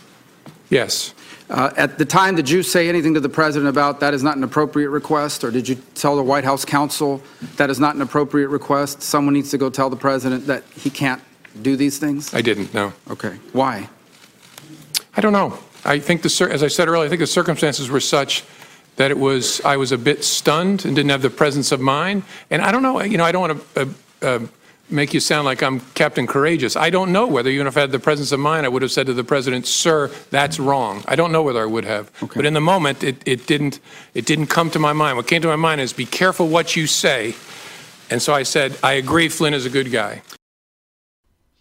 [0.70, 1.14] Yes.
[1.50, 4.38] Uh, at the time, did you say anything to the president about that is not
[4.38, 7.24] an appropriate request, or did you tell the White House counsel
[7.56, 9.02] that is not an appropriate request?
[9.02, 11.22] Someone needs to go tell the president that he can't
[11.62, 12.34] do these things?
[12.34, 12.94] I didn't, no.
[13.10, 13.38] Okay.
[13.54, 13.90] Why?
[15.16, 15.58] I don't know.
[15.86, 18.44] I think the, as I said earlier, I think the circumstances were such
[18.98, 22.24] that it was I was a bit stunned and didn't have the presence of mind.
[22.52, 23.02] And I don't know.
[23.02, 23.82] You know, I don't want to.
[23.82, 23.86] Uh,
[24.22, 24.40] uh,
[24.92, 26.76] make you sound like I'm Captain Courageous.
[26.76, 28.92] I don't know whether even if I had the presence of mind, I would have
[28.92, 32.12] said to the president, "Sir, that's wrong." I don't know whether I would have.
[32.22, 32.34] Okay.
[32.36, 33.80] But in the moment, it, it didn't
[34.14, 35.18] it didn't come to my mind.
[35.18, 37.36] What came to my mind is, "Be careful what you say."
[38.10, 39.30] And so I said, "I agree.
[39.30, 40.22] Flynn is a good guy."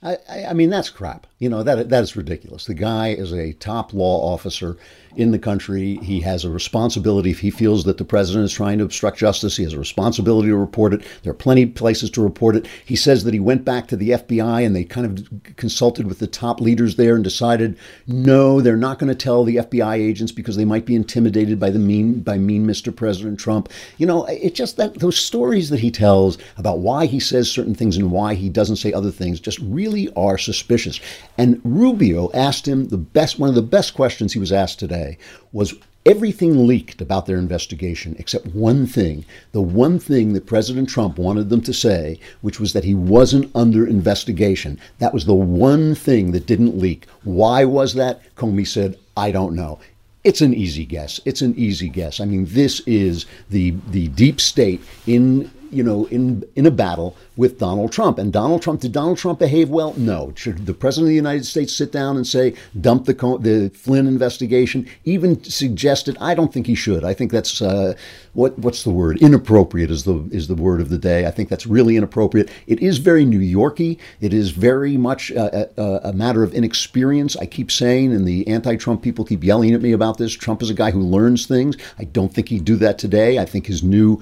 [0.02, 0.16] I,
[0.50, 1.27] I mean, that's crap.
[1.38, 2.66] You know, that that is ridiculous.
[2.66, 4.76] The guy is a top law officer
[5.16, 5.96] in the country.
[5.96, 7.30] He has a responsibility.
[7.30, 10.48] If he feels that the president is trying to obstruct justice, he has a responsibility
[10.48, 11.02] to report it.
[11.22, 12.66] There are plenty of places to report it.
[12.84, 16.18] He says that he went back to the FBI and they kind of consulted with
[16.18, 20.32] the top leaders there and decided, no, they're not going to tell the FBI agents
[20.32, 22.94] because they might be intimidated by the mean by mean Mr.
[22.94, 23.68] President Trump.
[23.96, 27.74] You know, it just that those stories that he tells about why he says certain
[27.74, 31.00] things and why he doesn't say other things just really are suspicious.
[31.38, 35.16] And Rubio asked him the best one of the best questions he was asked today
[35.52, 35.74] was
[36.04, 41.48] everything leaked about their investigation except one thing the one thing that President Trump wanted
[41.48, 44.80] them to say, which was that he wasn't under investigation.
[44.98, 47.06] That was the one thing that didn't leak.
[47.22, 48.34] Why was that?
[48.34, 49.78] Comey said, I don't know.
[50.24, 51.20] It's an easy guess.
[51.24, 52.20] It's an easy guess.
[52.20, 57.16] I mean, this is the the deep state in you know, in in a battle
[57.36, 58.18] with Donald Trump.
[58.18, 59.94] And Donald Trump did Donald Trump behave well?
[59.96, 60.32] No.
[60.36, 64.06] Should the president of the United States sit down and say dump the the Flynn
[64.06, 64.86] investigation?
[65.04, 66.16] Even suggested?
[66.20, 67.04] I don't think he should.
[67.04, 67.94] I think that's uh,
[68.32, 69.20] what what's the word?
[69.20, 71.26] Inappropriate is the is the word of the day.
[71.26, 72.50] I think that's really inappropriate.
[72.66, 73.98] It is very New Yorky.
[74.20, 77.36] It is very much a, a, a matter of inexperience.
[77.36, 80.32] I keep saying, and the anti-Trump people keep yelling at me about this.
[80.32, 81.76] Trump is a guy who learns things.
[81.98, 83.38] I don't think he'd do that today.
[83.38, 84.20] I think his new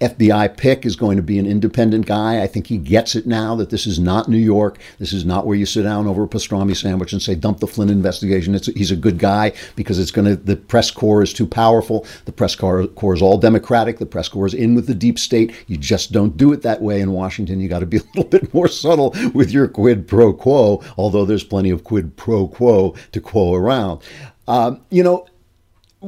[0.00, 2.42] FBI pick is going to be an independent guy.
[2.42, 4.78] I think he gets it now that this is not New York.
[4.98, 7.66] This is not where you sit down over a pastrami sandwich and say, dump the
[7.66, 8.54] Flynn investigation.
[8.54, 12.06] It's, he's a good guy because it's going to, the press corps is too powerful.
[12.26, 13.98] The press corps, corps is all Democratic.
[13.98, 15.54] The press corps is in with the deep state.
[15.66, 17.60] You just don't do it that way in Washington.
[17.60, 21.24] You got to be a little bit more subtle with your quid pro quo, although
[21.24, 24.02] there's plenty of quid pro quo to quo around.
[24.48, 25.26] Um, you know,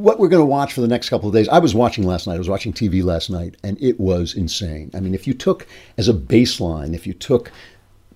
[0.03, 1.49] what we're going to watch for the next couple of days.
[1.49, 2.35] I was watching last night.
[2.35, 4.91] I was watching TV last night, and it was insane.
[4.95, 7.51] I mean, if you took as a baseline, if you took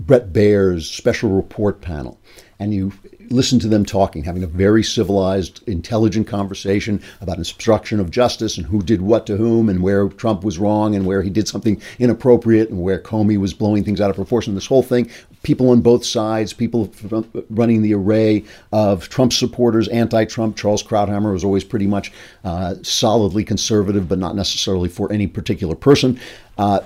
[0.00, 2.18] Bret Baier's special report panel
[2.58, 2.92] and you
[3.30, 8.66] listen to them talking, having a very civilized, intelligent conversation about obstruction of justice and
[8.66, 11.80] who did what to whom and where Trump was wrong and where he did something
[11.98, 14.54] inappropriate and where Comey was blowing things out of proportion.
[14.54, 15.10] This whole thing,
[15.42, 16.92] people on both sides, people
[17.50, 20.56] running the array of Trump supporters, anti-Trump.
[20.56, 22.12] Charles Krauthammer was always pretty much
[22.44, 26.18] uh, solidly conservative, but not necessarily for any particular person.
[26.58, 26.80] Uh,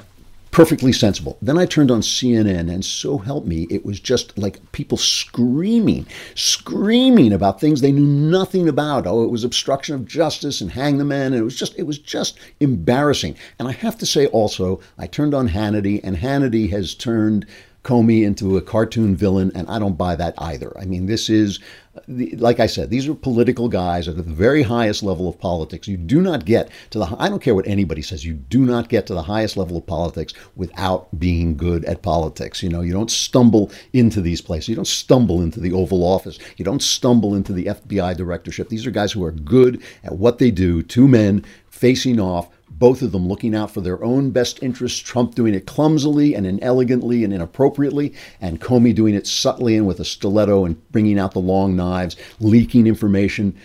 [0.56, 1.36] perfectly sensible.
[1.42, 6.06] Then I turned on CNN, and so help me, it was just like people screaming,
[6.34, 9.06] screaming about things they knew nothing about.
[9.06, 11.34] Oh, it was obstruction of justice and hang the men.
[11.34, 13.36] And it was just, it was just embarrassing.
[13.58, 17.44] And I have to say also, I turned on Hannity, and Hannity has turned
[17.86, 20.76] Comey into a cartoon villain, and I don't buy that either.
[20.76, 21.60] I mean, this is,
[22.08, 25.86] like I said, these are political guys at the very highest level of politics.
[25.86, 28.88] You do not get to the, I don't care what anybody says, you do not
[28.88, 32.60] get to the highest level of politics without being good at politics.
[32.60, 34.68] You know, you don't stumble into these places.
[34.68, 36.40] You don't stumble into the Oval Office.
[36.56, 38.68] You don't stumble into the FBI directorship.
[38.68, 43.02] These are guys who are good at what they do, two men facing off both
[43.02, 47.24] of them looking out for their own best interests, Trump doing it clumsily and inelegantly
[47.24, 51.38] and inappropriately, and Comey doing it subtly and with a stiletto and bringing out the
[51.38, 53.56] long knives, leaking information.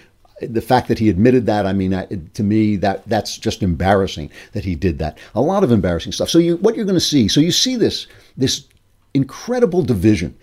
[0.41, 1.91] The fact that he admitted that, I mean,
[2.33, 5.17] to me, that that's just embarrassing that he did that.
[5.35, 6.29] A lot of embarrassing stuff.
[6.29, 8.65] So you, what you're going to see, so you see this this
[9.13, 10.35] incredible division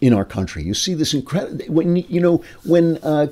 [0.00, 0.62] in our country.
[0.62, 2.98] You see this incredible when you know when.
[3.02, 3.26] Uh,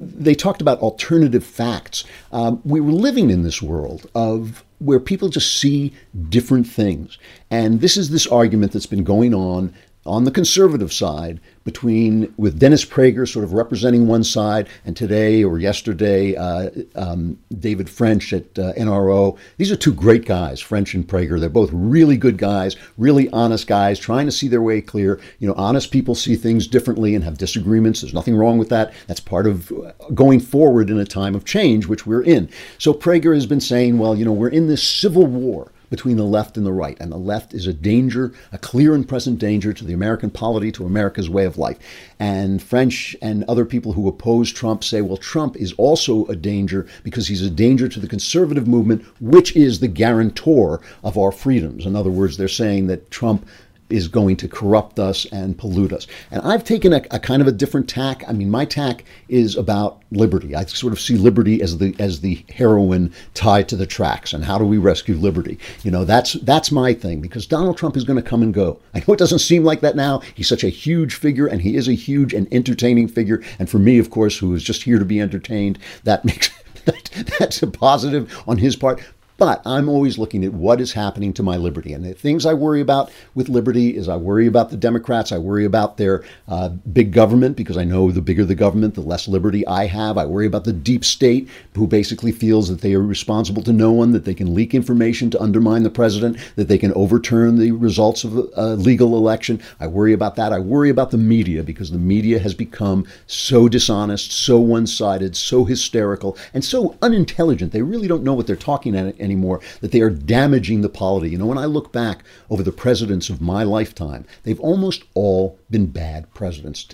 [0.00, 2.04] they talked about alternative facts.
[2.32, 5.92] Um, we were living in this world of where people just see
[6.28, 7.18] different things.
[7.50, 9.72] And this is this argument that's been going on
[10.06, 15.42] on the conservative side between with Dennis Prager sort of representing one side, and today
[15.42, 19.38] or yesterday uh, um, David French at uh, NRO.
[19.56, 21.40] These are two great guys, French and Prager.
[21.40, 25.20] They're both really good guys, really honest guys, trying to see their way clear.
[25.38, 28.02] You know, honest people see things differently and have disagreements.
[28.02, 28.92] There's nothing wrong with that.
[29.06, 32.50] That's part of uh, going forward in a time of change, which we're in.
[32.78, 36.24] So Prager has been saying, well, you know, we're in this civil war between the
[36.24, 36.96] left and the right.
[37.00, 40.72] And the left is a danger, a clear and present danger to the American polity,
[40.72, 41.78] to America's way of life.
[42.18, 46.86] And French and other people who oppose Trump say, well, Trump is also a danger
[47.02, 51.86] because he's a danger to the conservative movement, which is the guarantor of our freedoms.
[51.86, 53.46] In other words, they're saying that Trump
[53.90, 56.06] is going to corrupt us and pollute us.
[56.30, 58.24] And I've taken a, a, kind of a different tack.
[58.26, 60.54] I mean, my tack is about liberty.
[60.54, 64.32] I sort of see liberty as the as the heroine tied to the tracks.
[64.32, 65.58] And how do we rescue liberty?
[65.82, 68.80] You know, that's that's my thing because Donald Trump is going to come and go.
[68.94, 70.20] I know it doesn't seem like that now.
[70.34, 73.42] He's such a huge figure, and he is a huge and entertaining figure.
[73.58, 76.50] And for me, of course, who is just here to be entertained, that makes
[76.84, 79.00] that, that's a positive on his part.
[79.36, 81.92] But I'm always looking at what is happening to my liberty.
[81.92, 85.32] And the things I worry about with liberty is I worry about the Democrats.
[85.32, 89.00] I worry about their uh, big government because I know the bigger the government, the
[89.00, 90.18] less liberty I have.
[90.18, 93.90] I worry about the deep state who basically feels that they are responsible to no
[93.90, 97.72] one, that they can leak information to undermine the president, that they can overturn the
[97.72, 99.60] results of a legal election.
[99.80, 100.52] I worry about that.
[100.52, 105.34] I worry about the media because the media has become so dishonest, so one sided,
[105.34, 107.72] so hysterical, and so unintelligent.
[107.72, 111.30] They really don't know what they're talking about anymore, that they are damaging the polity.
[111.30, 115.58] You know, when I look back over the presidents of my lifetime, they've almost all
[115.70, 116.86] been bad presidents.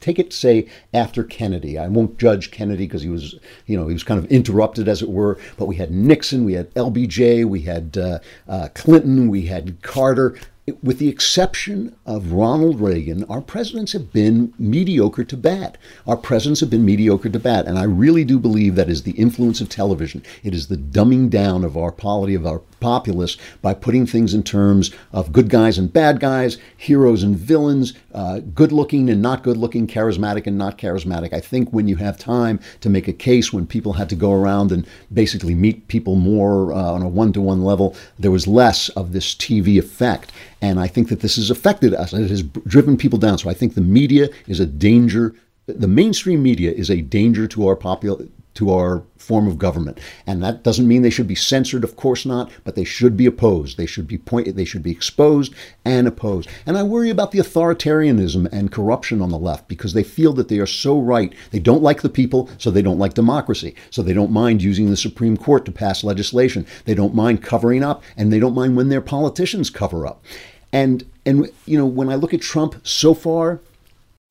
[0.00, 1.78] Take it, say, after Kennedy.
[1.78, 5.02] I won't judge Kennedy because he was, you know, he was kind of interrupted, as
[5.02, 5.38] it were.
[5.56, 10.36] But we had Nixon, we had LBJ, we had uh, uh, Clinton, we had Carter
[10.82, 15.78] with the exception of Ronald Reagan, our presidents have been mediocre to bad.
[16.06, 17.66] Our presidents have been mediocre to bad.
[17.66, 20.22] And I really do believe that is the influence of television.
[20.42, 24.42] It is the dumbing down of our polity, of our populace, by putting things in
[24.42, 29.42] terms of good guys and bad guys, heroes and villains, uh, good looking and not
[29.42, 31.32] good looking, charismatic and not charismatic.
[31.32, 34.32] I think when you have time to make a case, when people had to go
[34.32, 38.46] around and basically meet people more uh, on a one to one level, there was
[38.46, 40.32] less of this TV effect.
[40.60, 42.12] And I think that this has affected us.
[42.12, 43.38] and It has driven people down.
[43.38, 45.34] So I think the media is a danger.
[45.66, 48.28] The mainstream media is a danger to our popul-
[48.58, 50.00] to our form of government.
[50.26, 53.24] And that doesn't mean they should be censored, of course not, but they should be
[53.24, 53.76] opposed.
[53.76, 56.48] They should be pointed, they should be exposed and opposed.
[56.66, 60.48] And I worry about the authoritarianism and corruption on the left because they feel that
[60.48, 61.32] they are so right.
[61.52, 63.76] They don't like the people, so they don't like democracy.
[63.90, 66.66] So they don't mind using the Supreme Court to pass legislation.
[66.84, 70.24] They don't mind covering up, and they don't mind when their politicians cover up.
[70.72, 73.60] And and you know, when I look at Trump so far,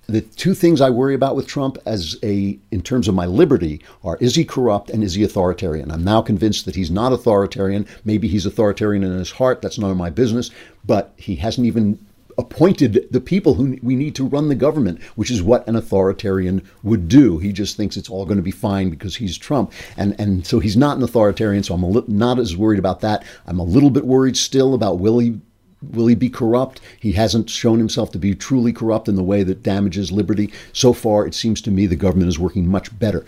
[0.08, 3.82] the two things I worry about with Trump as a in terms of my liberty
[4.04, 5.92] are is he corrupt and is he authoritarian?
[5.92, 7.86] I'm now convinced that he's not authoritarian.
[8.06, 10.50] Maybe he's authoritarian in his heart, that's none of my business,
[10.86, 12.00] but he hasn't even
[12.38, 16.62] appointed the people who we need to run the government, which is what an authoritarian
[16.84, 17.40] would do.
[17.40, 20.60] He just thinks it's all going to be fine because he's Trump, and and so
[20.60, 21.64] he's not an authoritarian.
[21.64, 23.24] So I'm li- not as worried about that.
[23.48, 25.40] I'm a little bit worried still about will he
[25.82, 26.82] Will he be corrupt?
[27.00, 30.52] He hasn't shown himself to be truly corrupt in the way that damages liberty.
[30.74, 33.26] So far, it seems to me the government is working much better.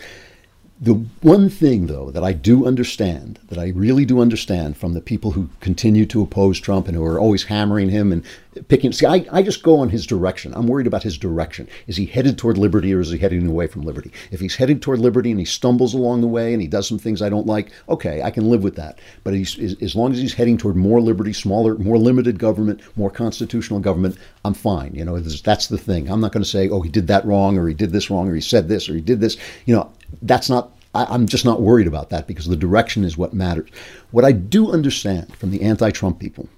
[0.82, 5.02] The one thing, though, that I do understand, that I really do understand from the
[5.02, 8.24] people who continue to oppose Trump and who are always hammering him and
[8.70, 8.94] picking.
[8.94, 10.54] See, I, I just go on his direction.
[10.56, 11.68] I'm worried about his direction.
[11.88, 14.14] Is he headed toward liberty or is he heading away from liberty?
[14.32, 16.98] If he's headed toward liberty and he stumbles along the way and he does some
[16.98, 19.00] things I don't like, okay, I can live with that.
[19.26, 23.82] But as long as he's heading toward more liberty, smaller, more limited government, more constitutional
[23.82, 24.96] government, I'm fine.
[24.96, 26.10] You know, that's the thing.
[26.10, 28.30] I'm not going to say, oh, he did that wrong or he did this wrong
[28.30, 29.36] or he said this or he did this.
[29.66, 33.18] You know, that's not I, am just not worried about that because the direction is
[33.18, 33.70] what matters.
[34.12, 36.50] What I do understand from the anti Trump people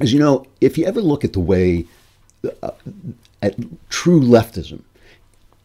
[0.00, 1.84] is, you know, if you ever look at the way,
[2.62, 2.70] uh,
[3.42, 3.56] at
[3.90, 4.82] true leftism,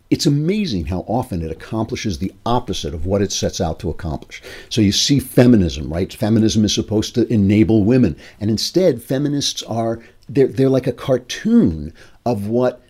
[0.09, 4.41] it's amazing how often it accomplishes the opposite of what it sets out to accomplish.
[4.69, 6.13] So you see feminism, right?
[6.13, 11.93] Feminism is supposed to enable women, and instead, feminists are they're they're like a cartoon
[12.25, 12.81] of what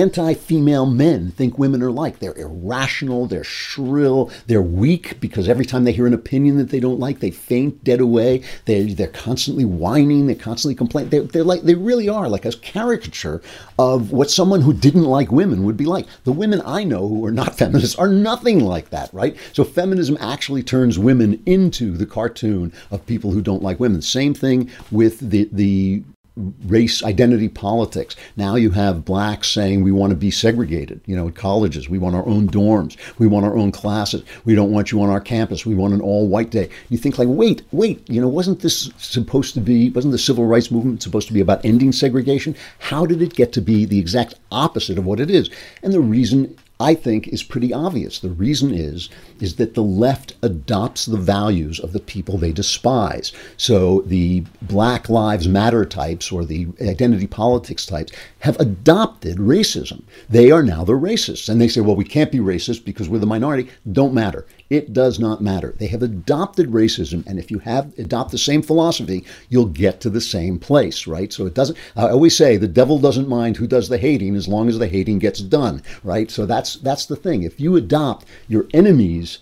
[0.00, 2.18] anti-female men think women are like.
[2.18, 6.80] They're irrational, they're shrill, they're weak because every time they hear an opinion that they
[6.80, 8.42] don't like, they faint dead away.
[8.64, 11.10] They they're constantly whining, they're constantly complaining.
[11.10, 13.42] They're, they're like they really are like a caricature
[13.78, 16.06] of what someone who didn't like women would be like.
[16.24, 19.36] The women I know who are not feminists are nothing like that, right?
[19.52, 24.02] So feminism actually turns women into the cartoon of people who don't like women.
[24.02, 26.02] Same thing with the the
[26.36, 28.16] race identity politics.
[28.36, 31.88] Now you have blacks saying we want to be segregated, you know, at colleges.
[31.88, 32.96] We want our own dorms.
[33.18, 34.24] We want our own classes.
[34.44, 35.64] We don't want you on our campus.
[35.64, 36.70] We want an all white day.
[36.88, 40.46] You think like, wait, wait, you know, wasn't this supposed to be, wasn't the civil
[40.46, 42.56] rights movement supposed to be about ending segregation?
[42.80, 45.50] How did it get to be the exact opposite of what it is?
[45.82, 48.18] And the reason I think is pretty obvious.
[48.18, 49.08] The reason is
[49.40, 53.32] is that the left adopts the values of the people they despise.
[53.56, 60.02] So the Black Lives Matter types or the identity politics types have adopted racism.
[60.28, 61.48] They are now the racists.
[61.48, 63.68] And they say, well, we can't be racist because we're the minority.
[63.92, 64.44] Don't matter.
[64.74, 65.72] It does not matter.
[65.78, 70.10] They have adopted racism, and if you have adopt the same philosophy, you'll get to
[70.10, 71.32] the same place, right?
[71.32, 71.78] So it doesn't.
[71.94, 74.88] I always say the devil doesn't mind who does the hating as long as the
[74.88, 76.28] hating gets done, right?
[76.28, 77.44] So that's that's the thing.
[77.44, 79.38] If you adopt your enemy's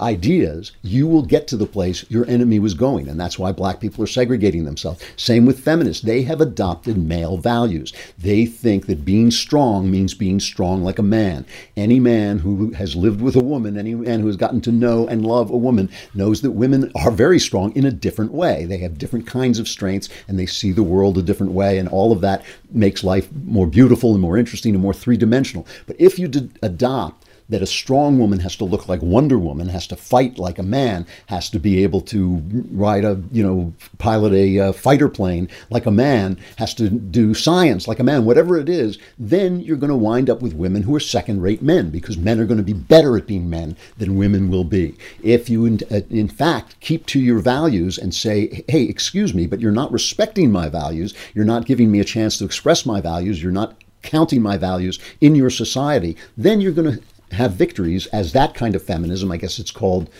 [0.00, 3.08] ideas, you will get to the place your enemy was going.
[3.08, 5.02] And that's why black people are segregating themselves.
[5.16, 6.02] Same with feminists.
[6.02, 7.92] They have adopted male values.
[8.18, 11.46] They think that being strong means being strong like a man.
[11.76, 15.06] Any man who has lived with a woman, any man who has gotten to know
[15.06, 18.64] and love a woman, knows that women are very strong in a different way.
[18.64, 21.78] They have different kinds of strengths and they see the world a different way.
[21.78, 25.66] And all of that makes life more beautiful and more interesting and more three dimensional.
[25.86, 26.30] But if you
[26.62, 30.58] adopt that a strong woman has to look like Wonder Woman, has to fight like
[30.58, 35.08] a man, has to be able to ride a, you know, pilot a uh, fighter
[35.08, 39.60] plane like a man, has to do science like a man, whatever it is, then
[39.60, 42.46] you're going to wind up with women who are second rate men because men are
[42.46, 44.96] going to be better at being men than women will be.
[45.22, 49.46] If you, in, uh, in fact, keep to your values and say, hey, excuse me,
[49.46, 53.00] but you're not respecting my values, you're not giving me a chance to express my
[53.00, 58.06] values, you're not counting my values in your society, then you're going to have victories
[58.08, 60.10] as that kind of feminism, I guess it's called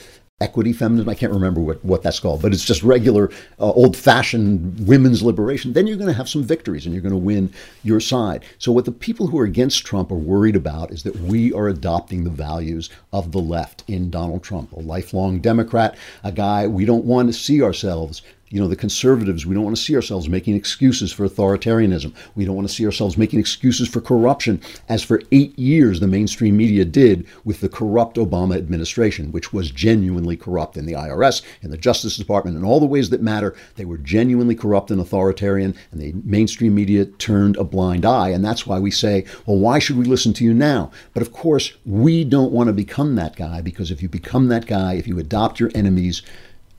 [0.40, 1.08] equity feminism.
[1.08, 5.22] I can't remember what, what that's called, but it's just regular, uh, old fashioned women's
[5.22, 5.74] liberation.
[5.74, 8.44] Then you're going to have some victories and you're going to win your side.
[8.58, 11.68] So, what the people who are against Trump are worried about is that we are
[11.68, 16.84] adopting the values of the left in Donald Trump, a lifelong Democrat, a guy we
[16.84, 20.28] don't want to see ourselves you know, the conservatives, we don't want to see ourselves
[20.28, 22.12] making excuses for authoritarianism.
[22.34, 26.08] We don't want to see ourselves making excuses for corruption, as for eight years the
[26.08, 31.42] mainstream media did with the corrupt Obama administration, which was genuinely corrupt in the IRS,
[31.62, 33.54] in the Justice Department, in all the ways that matter.
[33.76, 38.30] They were genuinely corrupt and authoritarian, and the mainstream media turned a blind eye.
[38.30, 40.90] And that's why we say, well, why should we listen to you now?
[41.14, 44.66] But of course, we don't want to become that guy because if you become that
[44.66, 46.22] guy, if you adopt your enemy's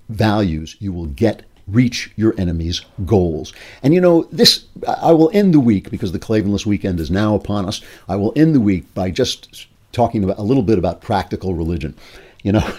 [0.10, 3.54] values, you will get reach your enemy's goals.
[3.82, 7.36] And you know, this, I will end the week because the Klavanless weekend is now
[7.36, 7.82] upon us.
[8.08, 11.96] I will end the week by just talking about a little bit about practical religion.
[12.44, 12.78] You know,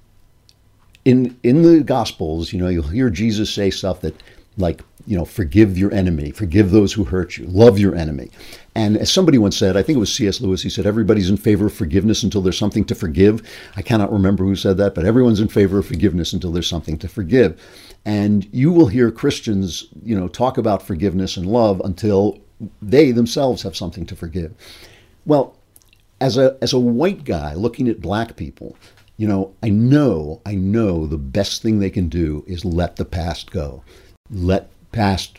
[1.04, 4.14] in in the Gospels, you know, you'll hear Jesus say stuff that
[4.56, 8.30] like you know, forgive your enemy, forgive those who hurt you, love your enemy.
[8.74, 10.42] And as somebody once said, I think it was C.S.
[10.42, 13.42] Lewis, he said, everybody's in favor of forgiveness until there's something to forgive.
[13.74, 16.98] I cannot remember who said that, but everyone's in favor of forgiveness until there's something
[16.98, 17.58] to forgive.
[18.04, 22.38] And you will hear Christians, you know, talk about forgiveness and love until
[22.80, 24.54] they themselves have something to forgive.
[25.26, 25.56] Well,
[26.20, 28.76] as a as a white guy looking at black people,
[29.16, 33.04] you know, I know, I know the best thing they can do is let the
[33.04, 33.82] past go.
[34.30, 35.38] Let past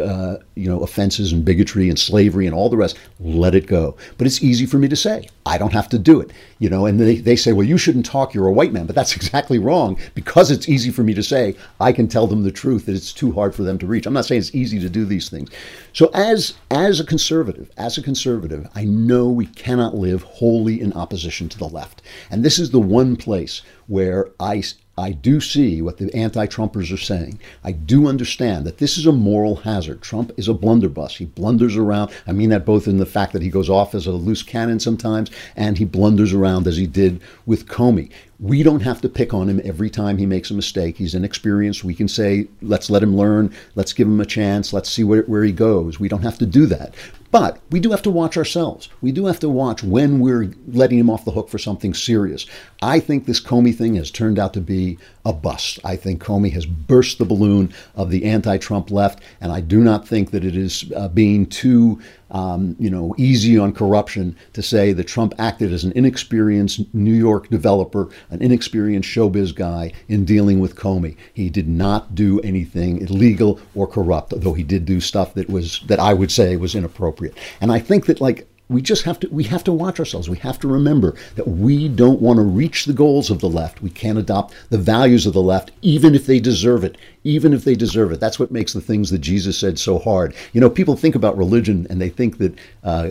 [0.00, 3.96] uh, you know offenses and bigotry and slavery and all the rest let it go.
[4.18, 6.86] But it's easy for me to say i don't have to do it you know
[6.86, 9.58] and they, they say well you shouldn't talk you're a white man but that's exactly
[9.58, 12.94] wrong because it's easy for me to say i can tell them the truth that
[12.94, 14.06] it's too hard for them to reach.
[14.06, 15.50] I'm not saying it's easy to do these things.
[15.92, 20.92] So as as a conservative as a conservative i know we cannot live wholly in
[20.92, 22.02] opposition to the left.
[22.30, 24.62] And this is the one place where i
[24.98, 27.40] I do see what the anti Trumpers are saying.
[27.64, 30.02] I do understand that this is a moral hazard.
[30.02, 31.16] Trump is a blunderbuss.
[31.16, 32.10] He blunders around.
[32.26, 34.80] I mean that both in the fact that he goes off as a loose cannon
[34.80, 38.10] sometimes and he blunders around as he did with Comey.
[38.38, 40.98] We don't have to pick on him every time he makes a mistake.
[40.98, 41.84] He's inexperienced.
[41.84, 43.54] We can say, let's let him learn.
[43.76, 44.74] Let's give him a chance.
[44.74, 46.00] Let's see where, where he goes.
[46.00, 46.94] We don't have to do that.
[47.32, 48.90] But we do have to watch ourselves.
[49.00, 52.46] We do have to watch when we're letting him off the hook for something serious.
[52.82, 55.78] I think this Comey thing has turned out to be a bust.
[55.84, 59.80] I think Comey has burst the balloon of the anti Trump left, and I do
[59.80, 62.00] not think that it is uh, being too
[62.32, 67.12] um, you know, easy on corruption to say that Trump acted as an inexperienced New
[67.12, 71.16] York developer, an inexperienced showbiz guy in dealing with Comey.
[71.34, 75.80] He did not do anything illegal or corrupt, though he did do stuff that was
[75.86, 77.36] that I would say was inappropriate.
[77.60, 80.28] And I think that like we just have to we have to watch ourselves.
[80.28, 83.82] We have to remember that we don't want to reach the goals of the left.
[83.82, 87.64] We can't adopt the values of the left even if they deserve it even if
[87.64, 88.20] they deserve it.
[88.20, 90.34] That's what makes the things that jesus said so hard.
[90.52, 93.10] You know people think about religion and they think that uh,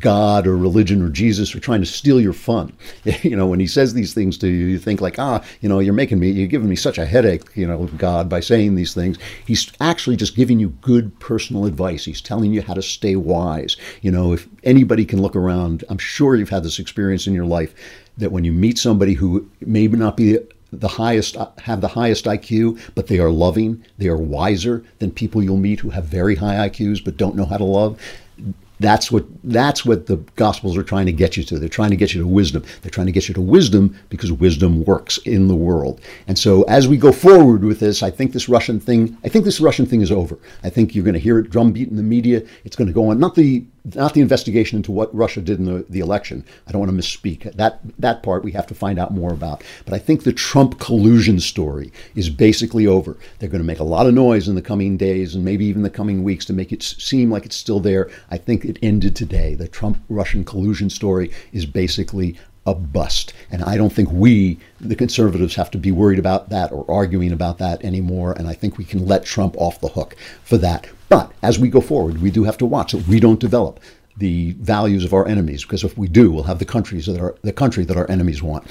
[0.00, 2.72] god or religion or jesus are trying to steal your fun.
[3.22, 5.78] You know when he says these things to you you think like ah you know
[5.78, 8.94] you're making me you're giving me such a headache you know god by saying these
[8.94, 9.18] things.
[9.46, 12.04] He's actually just giving you good personal advice.
[12.04, 13.76] He's telling you how to stay wise.
[14.02, 14.48] You know if
[14.82, 15.84] anybody can look around.
[15.88, 17.72] I'm sure you've had this experience in your life
[18.18, 20.38] that when you meet somebody who may not be
[20.72, 25.40] the highest have the highest IQ, but they are loving, they are wiser than people
[25.40, 27.96] you'll meet who have very high IQs but don't know how to love.
[28.82, 31.58] That's what that's what the gospels are trying to get you to.
[31.58, 32.64] They're trying to get you to wisdom.
[32.82, 36.00] They're trying to get you to wisdom because wisdom works in the world.
[36.26, 39.44] And so as we go forward with this, I think this Russian thing, I think
[39.44, 40.38] this Russian thing is over.
[40.64, 42.42] I think you're going to hear it drumbeat in the media.
[42.64, 43.18] It's going to go on.
[43.18, 46.44] Not the not the investigation into what Russia did in the, the election.
[46.66, 47.52] I don't want to misspeak.
[47.54, 49.64] That that part we have to find out more about.
[49.84, 53.16] But I think the Trump collusion story is basically over.
[53.38, 55.82] They're going to make a lot of noise in the coming days and maybe even
[55.82, 58.10] the coming weeks to make it seem like it's still there.
[58.30, 59.54] I think it ended today.
[59.54, 63.32] The Trump Russian collusion story is basically a bust.
[63.50, 67.32] And I don't think we, the conservatives, have to be worried about that or arguing
[67.32, 68.32] about that anymore.
[68.32, 70.88] And I think we can let Trump off the hook for that.
[71.08, 73.80] But as we go forward, we do have to watch that we don't develop
[74.16, 77.34] the values of our enemies, because if we do, we'll have the countries that are
[77.42, 78.66] the country that our enemies want.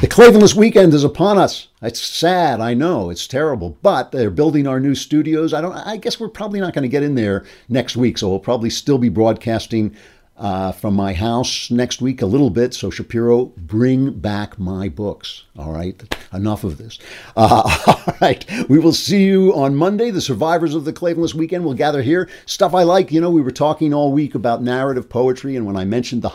[0.00, 1.68] The Klavanless weekend is upon us.
[1.82, 5.52] It's sad, I know, it's terrible, but they're building our new studios.
[5.52, 5.74] I don't.
[5.74, 8.70] I guess we're probably not going to get in there next week, so we'll probably
[8.70, 9.94] still be broadcasting
[10.38, 12.72] uh, from my house next week a little bit.
[12.72, 15.44] So, Shapiro, bring back my books.
[15.58, 16.02] All right.
[16.32, 16.98] Enough of this.
[17.36, 18.42] Uh, all right.
[18.70, 20.10] We will see you on Monday.
[20.10, 22.26] The survivors of the Klavanless weekend will gather here.
[22.46, 23.12] Stuff I like.
[23.12, 26.32] You know, we were talking all week about narrative poetry, and when I mentioned the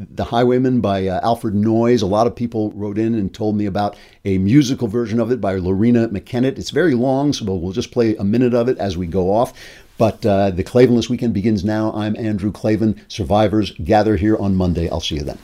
[0.00, 2.02] The Highwayman by uh, Alfred Noyes.
[2.02, 5.40] A lot of people wrote in and told me about a musical version of it
[5.40, 6.56] by Loreena McKennitt.
[6.56, 9.52] It's very long, so we'll just play a minute of it as we go off.
[9.96, 11.92] But uh, the Klavanless weekend begins now.
[11.94, 13.04] I'm Andrew Klavan.
[13.08, 14.88] Survivors gather here on Monday.
[14.88, 15.38] I'll see you then.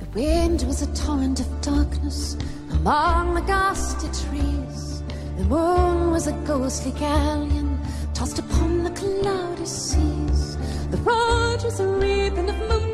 [0.00, 2.36] The wind was a torrent of darkness
[2.72, 5.02] among the ghastly trees.
[5.38, 7.80] The moon was a ghostly galleon
[8.12, 10.58] tossed upon the cloudy seas.
[10.90, 12.91] The road was a ribbon of moonlight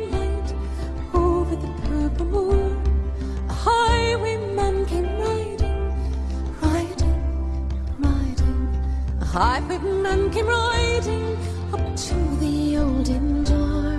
[9.39, 11.37] A highwayman came riding
[11.71, 13.97] up to the old inn door.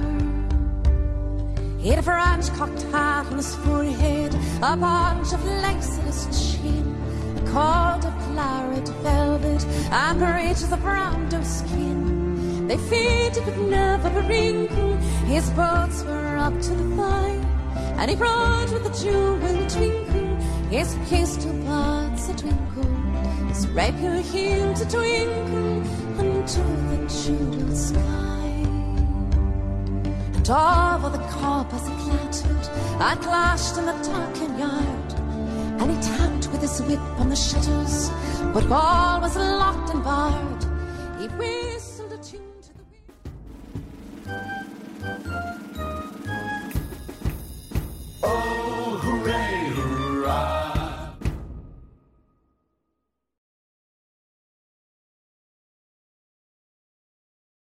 [1.79, 6.53] He had a French cocked hat on his forehead, a bunch of lace in his
[6.53, 6.95] chin,
[7.39, 12.69] a cord of claret velvet, and breeches of brown doe skin.
[12.69, 14.97] They fitted but never a wrinkle.
[15.25, 17.41] His boots were up to the thigh,
[17.97, 19.39] and he rode with a jewel
[19.71, 20.37] twinkle.
[20.69, 22.90] His pistol buds a twinkle,
[23.55, 25.83] his rapier heel to twinkle
[26.21, 28.47] unto the jewel sky.
[30.37, 32.67] And over the corpus it clattered
[33.01, 35.13] and clashed in the darkened yard.
[35.81, 38.11] And he tapped with his whip on the shutters,
[38.55, 40.60] but all was locked and barred.